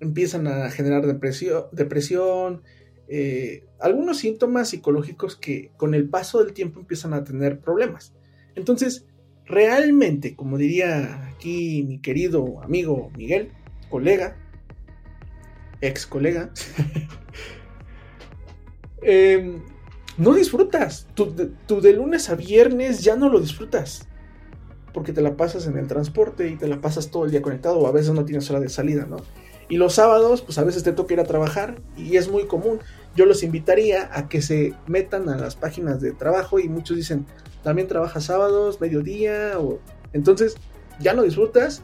empiezan 0.00 0.48
a 0.48 0.70
generar 0.70 1.06
depresión, 1.06 2.62
eh, 3.06 3.64
algunos 3.78 4.18
síntomas 4.18 4.70
psicológicos 4.70 5.36
que 5.36 5.70
con 5.76 5.94
el 5.94 6.08
paso 6.08 6.42
del 6.42 6.54
tiempo 6.54 6.80
empiezan 6.80 7.14
a 7.14 7.22
tener 7.22 7.60
problemas. 7.60 8.14
Entonces, 8.56 9.06
realmente, 9.48 10.36
como 10.36 10.58
diría 10.58 11.28
aquí 11.28 11.82
mi 11.82 11.98
querido 11.98 12.62
amigo 12.62 13.10
Miguel, 13.16 13.50
colega, 13.88 14.36
ex 15.80 16.06
colega, 16.06 16.50
em, 19.02 19.62
no 20.16 20.34
disfrutas. 20.34 21.06
Tu, 21.14 21.32
tu, 21.66 21.80
de 21.80 21.92
lunes 21.92 22.28
a 22.28 22.34
viernes 22.34 23.02
ya 23.02 23.16
no 23.16 23.28
lo 23.28 23.40
disfrutas. 23.40 24.06
Porque 24.92 25.12
te 25.12 25.22
la 25.22 25.36
pasas 25.36 25.66
en 25.66 25.78
el 25.78 25.86
transporte 25.86 26.48
y 26.48 26.56
te 26.56 26.66
la 26.66 26.80
pasas 26.80 27.10
todo 27.10 27.24
el 27.24 27.30
día 27.30 27.42
conectado 27.42 27.78
o 27.78 27.86
a 27.86 27.92
veces 27.92 28.12
no 28.12 28.24
tienes 28.24 28.50
hora 28.50 28.60
de 28.60 28.68
salida, 28.68 29.06
¿no? 29.06 29.18
Y 29.70 29.76
los 29.76 29.94
sábados, 29.94 30.40
pues 30.40 30.56
a 30.58 30.64
veces 30.64 30.82
te 30.82 30.92
toca 30.92 31.12
ir 31.12 31.20
a 31.20 31.24
trabajar 31.24 31.80
y 31.96 32.16
es 32.16 32.30
muy 32.30 32.46
común. 32.46 32.80
Yo 33.14 33.26
los 33.26 33.42
invitaría 33.42 34.08
a 34.12 34.28
que 34.28 34.40
se 34.40 34.74
metan 34.86 35.28
a 35.28 35.36
las 35.36 35.56
páginas 35.56 36.00
de 36.00 36.12
trabajo 36.12 36.58
y 36.58 36.68
muchos 36.68 36.96
dicen, 36.96 37.26
también 37.62 37.88
trabajas 37.88 38.24
sábados, 38.24 38.80
mediodía, 38.80 39.58
o... 39.58 39.78
Entonces, 40.12 40.56
ya 41.00 41.14
no 41.14 41.22
disfrutas 41.22 41.82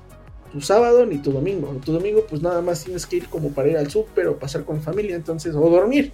tu 0.52 0.60
sábado 0.60 1.04
ni 1.04 1.18
tu 1.18 1.32
domingo. 1.32 1.80
Tu 1.84 1.92
domingo, 1.92 2.24
pues 2.28 2.42
nada 2.42 2.62
más 2.62 2.84
tienes 2.84 3.06
que 3.06 3.16
ir 3.16 3.28
como 3.28 3.50
para 3.50 3.68
ir 3.68 3.76
al 3.76 3.90
súper 3.90 4.28
o 4.28 4.38
pasar 4.38 4.64
con 4.64 4.80
familia, 4.80 5.16
entonces, 5.16 5.54
o 5.54 5.68
dormir. 5.68 6.12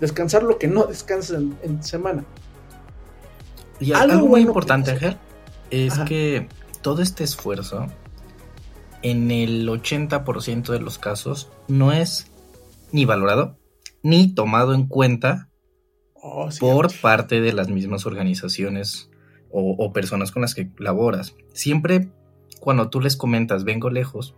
Descansar 0.00 0.42
lo 0.42 0.58
que 0.58 0.66
no 0.66 0.84
descansas 0.84 1.42
en, 1.62 1.82
semana. 1.82 2.24
Y 3.78 3.92
algo, 3.92 4.26
muy 4.26 4.40
importante, 4.40 4.92
Ángel, 4.92 5.16
es 5.70 5.98
que 6.00 6.48
todo 6.80 7.02
este 7.02 7.24
esfuerzo 7.24 7.86
en 9.02 9.30
el 9.30 9.68
80% 9.68 10.72
de 10.72 10.80
los 10.80 10.98
casos 10.98 11.50
no 11.68 11.92
es 11.92 12.30
ni 12.90 13.04
valorado 13.04 13.58
ni 14.02 14.34
tomado 14.34 14.74
en 14.74 14.86
cuenta 14.86 15.48
oh, 16.24 16.48
por 16.58 16.88
parte 17.00 17.40
de 17.40 17.52
las 17.52 17.68
mismas 17.68 18.06
organizaciones 18.06 19.10
o, 19.56 19.92
personas 19.92 20.32
con 20.32 20.42
las 20.42 20.52
que 20.52 20.68
laboras. 20.78 21.36
Siempre 21.52 22.08
cuando 22.58 22.90
tú 22.90 23.00
les 23.00 23.16
comentas 23.16 23.62
vengo 23.62 23.88
lejos, 23.88 24.34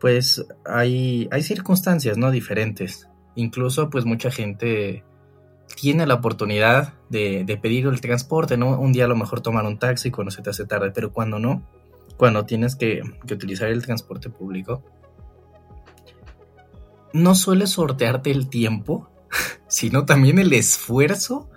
pues 0.00 0.46
hay, 0.64 1.28
hay 1.30 1.42
circunstancias 1.42 2.16
no 2.16 2.30
diferentes. 2.30 3.06
Incluso 3.34 3.90
pues 3.90 4.06
mucha 4.06 4.30
gente 4.30 5.04
tiene 5.76 6.06
la 6.06 6.14
oportunidad 6.14 6.94
de, 7.10 7.44
de, 7.44 7.56
pedir 7.58 7.86
el 7.86 8.00
transporte, 8.00 8.56
¿no? 8.56 8.80
Un 8.80 8.94
día 8.94 9.04
a 9.04 9.08
lo 9.08 9.16
mejor 9.16 9.42
tomar 9.42 9.66
un 9.66 9.78
taxi 9.78 10.10
cuando 10.10 10.30
se 10.30 10.40
te 10.40 10.48
hace 10.48 10.64
tarde, 10.64 10.90
pero 10.90 11.12
cuando 11.12 11.38
no, 11.38 11.62
cuando 12.18 12.44
tienes 12.44 12.76
que, 12.76 13.02
utilizar 13.30 13.68
el 13.68 13.82
transporte 13.82 14.28
público, 14.28 14.82
no 17.14 17.34
suele 17.34 17.66
sortearte 17.66 18.30
el 18.30 18.48
tiempo, 18.48 19.08
sino 19.68 20.04
también 20.04 20.38
el 20.38 20.52
esfuerzo 20.52 21.48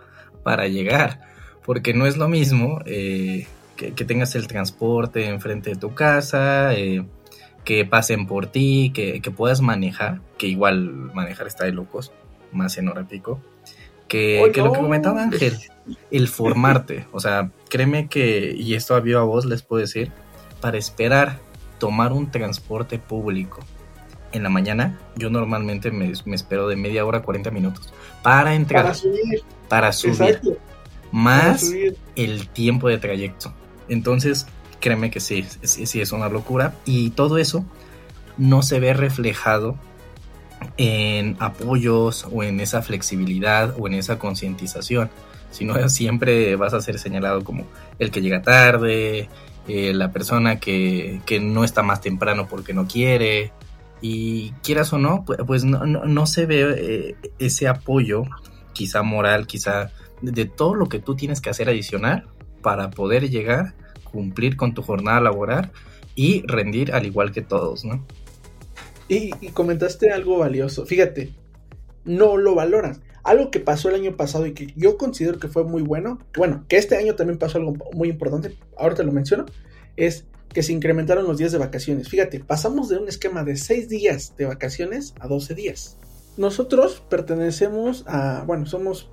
para 0.43 0.67
llegar. 0.67 1.21
Porque 1.65 1.93
no 1.93 2.05
es 2.05 2.17
lo 2.17 2.27
mismo 2.27 2.79
eh, 2.85 3.47
que, 3.75 4.05
tengas 4.05 4.35
el 4.35 4.47
transporte 4.47 5.27
enfrente 5.27 5.71
de 5.71 5.75
tu 5.75 5.93
casa, 5.93 6.73
eh, 6.73 7.05
que 7.63 7.85
pasen 7.85 8.27
por 8.27 8.47
ti, 8.47 8.91
que, 8.93 9.21
puedas 9.35 9.61
manejar, 9.61 10.21
que 10.37 10.47
igual 10.47 10.91
manejar 11.13 11.47
está 11.47 11.65
de 11.65 11.71
locos, 11.71 12.11
más 12.51 12.77
en 12.77 12.89
hora 12.89 13.07
pico, 13.07 13.39
que, 14.07 14.51
que 14.53 14.61
lo 14.61 14.73
que 14.73 14.79
comentaba 14.79 15.23
Ángel, 15.23 15.57
el 16.09 16.27
formarte. 16.27 17.05
O 17.11 17.19
sea, 17.19 17.51
créeme 17.69 18.07
que, 18.07 18.53
y 18.57 18.73
esto 18.73 18.95
a 18.95 18.99
viva 18.99 19.21
voz 19.21 19.45
les 19.45 19.61
puedo 19.61 19.81
decir, 19.81 20.11
para 20.59 20.77
esperar 20.77 21.39
tomar 21.79 22.11
un 22.11 22.29
transporte 22.29 22.99
público 22.99 23.59
en 24.31 24.43
la 24.43 24.49
mañana, 24.49 24.99
yo 25.15 25.29
normalmente 25.29 25.91
me, 25.91 26.11
espero 26.11 26.67
de 26.67 26.75
media 26.75 27.05
hora 27.05 27.19
a 27.19 27.21
40 27.21 27.51
minutos 27.51 27.93
para 28.21 28.55
entrar. 28.55 28.83
Para 28.83 28.93
subir. 28.93 29.43
Para 29.67 29.91
subir. 29.91 30.39
Más 31.11 31.71
el 32.15 32.47
tiempo 32.47 32.87
de 32.87 32.97
trayecto. 32.97 33.53
Entonces, 33.89 34.47
créeme 34.79 35.11
que 35.11 35.19
sí, 35.19 35.45
sí, 35.61 35.85
sí, 35.85 36.01
es 36.01 36.11
una 36.11 36.29
locura. 36.29 36.73
Y 36.85 37.09
todo 37.11 37.37
eso 37.37 37.65
no 38.37 38.61
se 38.61 38.79
ve 38.79 38.93
reflejado 38.93 39.77
en 40.77 41.37
apoyos 41.39 42.27
o 42.31 42.43
en 42.43 42.59
esa 42.59 42.81
flexibilidad 42.81 43.75
o 43.77 43.87
en 43.87 43.95
esa 43.95 44.19
concientización, 44.19 45.09
sino 45.51 45.89
siempre 45.89 46.55
vas 46.55 46.73
a 46.73 46.81
ser 46.81 46.99
señalado 46.99 47.43
como 47.43 47.65
el 47.99 48.11
que 48.11 48.21
llega 48.21 48.41
tarde, 48.41 49.29
eh, 49.67 49.93
la 49.93 50.11
persona 50.11 50.59
que, 50.59 51.21
no 51.41 51.63
está 51.63 51.83
más 51.83 52.01
temprano 52.01 52.47
porque 52.47 52.73
no 52.73 52.87
quiere. 52.87 53.51
Y 54.01 54.51
quieras 54.63 54.91
o 54.93 54.97
no, 54.97 55.23
pues, 55.25 55.63
no, 55.63 56.25
se 56.25 56.45
ve 56.45 56.75
eh, 56.77 57.15
ese 57.37 57.67
apoyo, 57.67 58.23
quizá 58.73 59.03
moral, 59.03 59.45
quizá 59.45 59.91
de 60.21 60.45
todo 60.45 60.75
lo 60.75 60.87
que 60.89 60.99
tú 60.99 61.15
tienes 61.15 61.39
que 61.39 61.49
hacer 61.49 61.69
adicional 61.69 62.27
para 62.61 62.89
poder 62.89 63.29
llegar, 63.29 63.75
cumplir 64.03 64.57
con 64.57 64.73
tu 64.73 64.81
jornada 64.81 65.21
laboral 65.21 65.71
y 66.15 66.43
rendir 66.47 66.93
al 66.93 67.05
igual 67.05 67.31
que 67.31 67.41
todos, 67.41 67.85
¿no? 67.85 68.05
Y, 69.07 69.31
y 69.41 69.49
comentaste 69.49 70.11
algo 70.11 70.39
valioso. 70.39 70.85
Fíjate, 70.85 71.33
no 72.05 72.37
lo 72.37 72.55
valoras. 72.55 73.01
Algo 73.23 73.51
que 73.51 73.59
pasó 73.59 73.89
el 73.89 73.95
año 73.95 74.17
pasado 74.17 74.47
y 74.47 74.53
que 74.53 74.73
yo 74.75 74.97
considero 74.97 75.37
que 75.37 75.47
fue 75.47 75.63
muy 75.63 75.83
bueno, 75.83 76.19
bueno, 76.35 76.65
que 76.67 76.77
este 76.77 76.97
año 76.97 77.15
también 77.15 77.37
pasó 77.37 77.59
algo 77.59 77.75
muy 77.93 78.09
importante, 78.09 78.57
ahora 78.77 78.95
te 78.95 79.03
lo 79.03 79.11
menciono, 79.11 79.45
es 79.95 80.25
que 80.53 80.63
se 80.63 80.73
incrementaron 80.73 81.25
los 81.25 81.37
días 81.37 81.51
de 81.51 81.57
vacaciones. 81.57 82.09
Fíjate, 82.09 82.39
pasamos 82.39 82.89
de 82.89 82.97
un 82.97 83.07
esquema 83.07 83.43
de 83.43 83.55
6 83.57 83.89
días 83.89 84.35
de 84.37 84.45
vacaciones 84.45 85.13
a 85.19 85.27
12 85.27 85.55
días. 85.55 85.97
Nosotros 86.37 87.03
pertenecemos 87.09 88.03
a, 88.07 88.43
bueno, 88.45 88.65
somos 88.65 89.09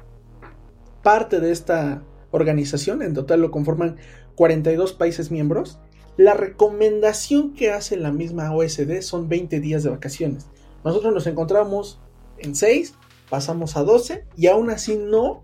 parte 1.02 1.40
de 1.40 1.52
esta 1.52 2.02
organización, 2.30 3.02
en 3.02 3.14
total 3.14 3.40
lo 3.40 3.50
conforman 3.50 3.96
42 4.34 4.92
países 4.92 5.30
miembros. 5.30 5.78
La 6.16 6.34
recomendación 6.34 7.54
que 7.54 7.70
hace 7.70 7.96
la 7.96 8.12
misma 8.12 8.54
OSD 8.54 9.00
son 9.02 9.28
20 9.28 9.60
días 9.60 9.82
de 9.82 9.90
vacaciones. 9.90 10.46
Nosotros 10.84 11.14
nos 11.14 11.26
encontramos 11.26 12.00
en 12.38 12.54
6 12.54 12.94
pasamos 13.28 13.76
a 13.76 13.82
12 13.82 14.24
y 14.36 14.46
aún 14.46 14.70
así 14.70 14.96
no 14.96 15.42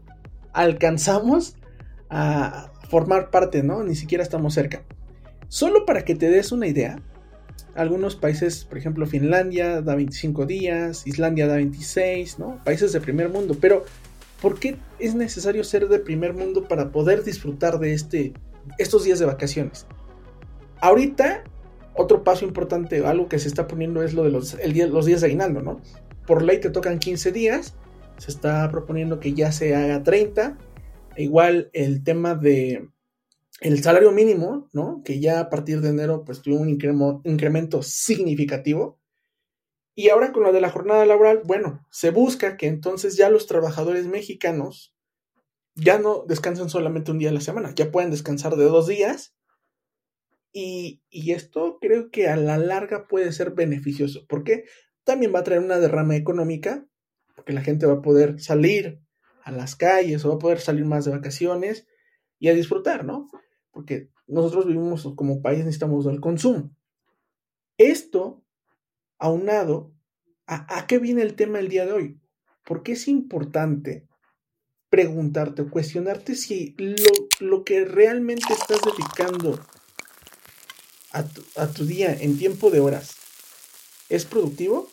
alcanzamos 0.52 1.56
a 2.10 2.70
formar 2.88 3.30
parte, 3.30 3.62
¿no? 3.62 3.82
Ni 3.82 3.94
siquiera 3.94 4.22
estamos 4.22 4.54
cerca. 4.54 4.82
Solo 5.48 5.86
para 5.86 6.04
que 6.04 6.14
te 6.14 6.28
des 6.28 6.52
una 6.52 6.66
idea, 6.66 7.00
algunos 7.74 8.16
países, 8.16 8.64
por 8.64 8.78
ejemplo 8.78 9.06
Finlandia 9.06 9.82
da 9.82 9.94
25 9.94 10.46
días, 10.46 11.06
Islandia 11.06 11.46
da 11.46 11.56
26, 11.56 12.38
¿no? 12.38 12.62
Países 12.64 12.92
de 12.92 13.00
primer 13.00 13.28
mundo, 13.28 13.56
pero 13.60 13.84
¿por 14.40 14.58
qué 14.58 14.76
es 14.98 15.14
necesario 15.14 15.64
ser 15.64 15.88
de 15.88 15.98
primer 15.98 16.34
mundo 16.34 16.68
para 16.68 16.90
poder 16.90 17.24
disfrutar 17.24 17.78
de 17.78 17.94
este, 17.94 18.32
estos 18.78 19.04
días 19.04 19.18
de 19.18 19.26
vacaciones? 19.26 19.86
Ahorita, 20.80 21.44
otro 21.94 22.24
paso 22.24 22.44
importante, 22.44 23.04
algo 23.06 23.28
que 23.28 23.38
se 23.38 23.48
está 23.48 23.66
poniendo 23.66 24.02
es 24.02 24.14
lo 24.14 24.24
de 24.24 24.30
los, 24.30 24.56
los 24.90 25.06
días 25.06 25.20
de 25.20 25.26
aguinaldo, 25.26 25.62
¿no? 25.62 25.80
por 26.26 26.42
ley 26.42 26.60
te 26.60 26.70
tocan 26.70 26.98
15 26.98 27.32
días, 27.32 27.74
se 28.18 28.30
está 28.30 28.70
proponiendo 28.70 29.20
que 29.20 29.34
ya 29.34 29.52
se 29.52 29.74
haga 29.74 30.02
30. 30.02 30.56
igual 31.16 31.70
el 31.72 32.02
tema 32.02 32.34
de 32.34 32.88
el 33.60 33.82
salario 33.82 34.12
mínimo, 34.12 34.68
¿no? 34.72 35.02
Que 35.04 35.20
ya 35.20 35.40
a 35.40 35.50
partir 35.50 35.80
de 35.80 35.90
enero 35.90 36.24
pues 36.24 36.42
tuvo 36.42 36.56
un 36.56 36.68
incremento 36.68 37.82
significativo. 37.82 39.00
Y 39.94 40.08
ahora 40.08 40.32
con 40.32 40.42
lo 40.42 40.52
de 40.52 40.60
la 40.60 40.70
jornada 40.70 41.06
laboral, 41.06 41.42
bueno, 41.44 41.86
se 41.90 42.10
busca 42.10 42.56
que 42.56 42.66
entonces 42.66 43.16
ya 43.16 43.30
los 43.30 43.46
trabajadores 43.46 44.06
mexicanos 44.06 44.94
ya 45.76 45.98
no 45.98 46.24
descansen 46.26 46.68
solamente 46.68 47.10
un 47.10 47.18
día 47.18 47.30
a 47.30 47.32
la 47.32 47.40
semana, 47.40 47.72
ya 47.74 47.90
pueden 47.90 48.10
descansar 48.10 48.56
de 48.56 48.64
dos 48.64 48.86
días. 48.86 49.34
Y, 50.52 51.02
y 51.10 51.32
esto 51.32 51.78
creo 51.80 52.10
que 52.10 52.28
a 52.28 52.36
la 52.36 52.58
larga 52.58 53.08
puede 53.08 53.32
ser 53.32 53.52
beneficioso. 53.52 54.24
¿Por 54.28 54.44
qué? 54.44 54.64
también 55.04 55.34
va 55.34 55.40
a 55.40 55.44
traer 55.44 55.60
una 55.60 55.78
derrama 55.78 56.16
económica, 56.16 56.86
porque 57.36 57.52
la 57.52 57.62
gente 57.62 57.86
va 57.86 57.94
a 57.94 58.02
poder 58.02 58.40
salir 58.40 59.00
a 59.42 59.52
las 59.52 59.76
calles 59.76 60.24
o 60.24 60.30
va 60.30 60.34
a 60.36 60.38
poder 60.38 60.60
salir 60.60 60.84
más 60.84 61.04
de 61.04 61.12
vacaciones 61.12 61.86
y 62.38 62.48
a 62.48 62.54
disfrutar, 62.54 63.04
¿no? 63.04 63.28
Porque 63.70 64.10
nosotros 64.26 64.66
vivimos 64.66 65.06
como 65.16 65.42
país, 65.42 65.60
necesitamos 65.60 66.04
del 66.04 66.20
consumo. 66.20 66.70
Esto, 67.78 68.42
aunado, 69.18 69.92
¿a, 70.46 70.78
¿a 70.78 70.86
qué 70.86 70.98
viene 70.98 71.22
el 71.22 71.34
tema 71.34 71.58
del 71.58 71.68
día 71.68 71.86
de 71.86 71.92
hoy? 71.92 72.20
Porque 72.64 72.92
es 72.92 73.08
importante 73.08 74.06
preguntarte 74.94 75.62
o 75.62 75.70
cuestionarte 75.70 76.36
si 76.36 76.76
lo, 76.78 76.94
lo, 77.40 77.64
que 77.64 77.84
realmente 77.84 78.52
estás 78.52 78.78
dedicando 78.80 79.58
a 81.10 81.24
tu, 81.24 81.42
a 81.56 81.66
tu 81.66 81.84
día 81.84 82.14
en 82.14 82.38
tiempo 82.38 82.70
de 82.70 82.78
horas 82.78 83.16
es 84.08 84.24
productivo. 84.24 84.88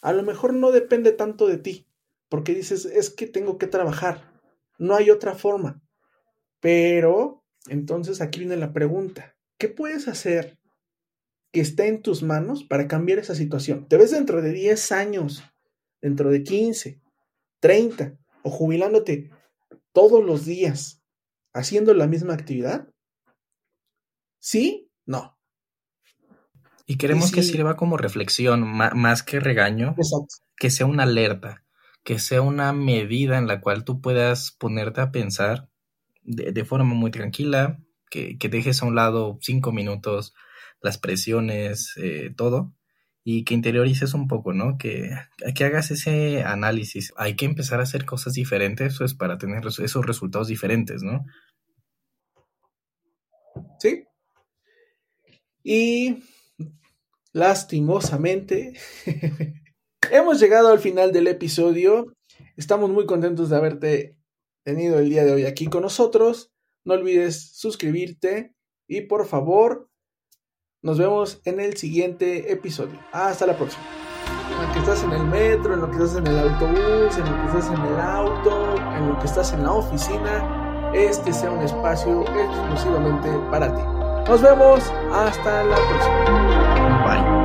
A 0.00 0.14
lo 0.14 0.22
mejor 0.22 0.54
no 0.54 0.72
depende 0.72 1.12
tanto 1.12 1.46
de 1.46 1.58
ti, 1.58 1.86
porque 2.30 2.54
dices, 2.54 2.86
es 2.86 3.10
que 3.10 3.26
tengo 3.26 3.58
que 3.58 3.66
trabajar, 3.66 4.32
no 4.78 4.94
hay 4.94 5.10
otra 5.10 5.34
forma. 5.34 5.81
Pero, 6.62 7.44
entonces 7.66 8.20
aquí 8.20 8.38
viene 8.38 8.56
la 8.56 8.72
pregunta, 8.72 9.36
¿qué 9.58 9.66
puedes 9.68 10.06
hacer 10.06 10.60
que 11.52 11.60
esté 11.60 11.88
en 11.88 12.02
tus 12.02 12.22
manos 12.22 12.62
para 12.62 12.86
cambiar 12.86 13.18
esa 13.18 13.34
situación? 13.34 13.88
¿Te 13.88 13.96
ves 13.96 14.12
dentro 14.12 14.40
de 14.40 14.52
10 14.52 14.92
años, 14.92 15.42
dentro 16.00 16.30
de 16.30 16.44
15, 16.44 17.00
30 17.58 18.16
o 18.44 18.50
jubilándote 18.50 19.32
todos 19.92 20.24
los 20.24 20.44
días 20.44 21.02
haciendo 21.52 21.94
la 21.94 22.06
misma 22.06 22.34
actividad? 22.34 22.88
¿Sí? 24.38 24.88
No. 25.04 25.36
Y 26.86 26.96
queremos 26.96 27.26
y 27.26 27.28
sí. 27.30 27.34
que 27.34 27.42
sirva 27.42 27.74
como 27.74 27.96
reflexión, 27.96 28.62
más 28.68 29.24
que 29.24 29.40
regaño, 29.40 29.96
Exacto. 29.98 30.36
que 30.56 30.70
sea 30.70 30.86
una 30.86 31.02
alerta, 31.02 31.64
que 32.04 32.20
sea 32.20 32.40
una 32.40 32.72
medida 32.72 33.36
en 33.36 33.48
la 33.48 33.60
cual 33.60 33.82
tú 33.82 34.00
puedas 34.00 34.52
ponerte 34.52 35.00
a 35.00 35.10
pensar 35.10 35.71
de, 36.22 36.64
forma 36.64 36.94
muy 36.94 37.10
tranquila, 37.10 37.78
que, 38.10 38.38
que, 38.38 38.48
dejes 38.48 38.82
a 38.82 38.86
un 38.86 38.94
lado 38.94 39.38
cinco 39.40 39.72
minutos 39.72 40.34
las 40.82 40.98
presiones, 40.98 41.94
eh, 41.96 42.32
todo, 42.36 42.74
y 43.24 43.44
que 43.44 43.54
interiorices 43.54 44.14
un 44.14 44.26
poco, 44.26 44.52
¿no? 44.52 44.76
Que, 44.78 45.10
que 45.54 45.64
hagas 45.64 45.90
ese 45.90 46.42
análisis. 46.42 47.12
Hay 47.16 47.36
que 47.36 47.44
empezar 47.44 47.80
a 47.80 47.84
hacer 47.84 48.04
cosas 48.04 48.34
diferentes 48.34 48.98
pues, 48.98 49.14
para 49.14 49.38
tener 49.38 49.64
esos 49.66 50.04
resultados 50.04 50.48
diferentes, 50.48 51.02
¿no? 51.02 51.24
Sí. 53.78 54.04
Y 55.62 56.24
lastimosamente 57.32 58.72
hemos 60.10 60.40
llegado 60.40 60.68
al 60.68 60.80
final 60.80 61.12
del 61.12 61.28
episodio. 61.28 62.12
Estamos 62.56 62.90
muy 62.90 63.06
contentos 63.06 63.50
de 63.50 63.56
haberte 63.56 64.16
tenido 64.64 64.98
el 64.98 65.10
día 65.10 65.24
de 65.24 65.32
hoy 65.32 65.44
aquí 65.44 65.66
con 65.66 65.82
nosotros. 65.82 66.52
No 66.84 66.94
olvides 66.94 67.52
suscribirte 67.56 68.54
y 68.88 69.02
por 69.02 69.26
favor 69.26 69.88
nos 70.82 70.98
vemos 70.98 71.40
en 71.44 71.60
el 71.60 71.76
siguiente 71.76 72.52
episodio. 72.52 72.98
Hasta 73.12 73.46
la 73.46 73.56
próxima. 73.56 73.84
En 74.50 74.66
lo 74.66 74.72
que 74.72 74.78
estás 74.80 75.02
en 75.04 75.12
el 75.12 75.24
metro, 75.24 75.74
en 75.74 75.80
lo 75.80 75.90
que 75.90 75.96
estás 75.96 76.16
en 76.16 76.26
el 76.26 76.38
autobús, 76.38 77.18
en 77.18 77.24
lo 77.24 77.40
que 77.40 77.46
estás 77.46 77.66
en 77.68 77.86
el 77.86 78.00
auto, 78.00 78.74
en 78.96 79.08
lo 79.08 79.18
que 79.18 79.26
estás 79.26 79.52
en 79.52 79.62
la 79.62 79.72
oficina, 79.72 80.90
este 80.94 81.32
sea 81.32 81.50
un 81.50 81.62
espacio 81.62 82.22
exclusivamente 82.22 83.28
para 83.50 83.74
ti. 83.74 83.82
Nos 84.28 84.42
vemos 84.42 84.80
hasta 85.12 85.64
la 85.64 85.76
próxima. 85.76 87.04
Bye. 87.04 87.41